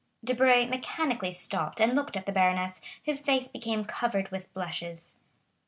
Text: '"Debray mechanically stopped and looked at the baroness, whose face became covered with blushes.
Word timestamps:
'"Debray 0.23 0.65
mechanically 0.65 1.31
stopped 1.31 1.79
and 1.79 1.93
looked 1.93 2.17
at 2.17 2.25
the 2.25 2.31
baroness, 2.31 2.81
whose 3.05 3.21
face 3.21 3.47
became 3.47 3.85
covered 3.85 4.29
with 4.31 4.51
blushes. 4.51 5.15